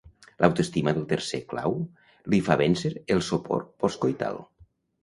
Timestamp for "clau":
1.53-1.77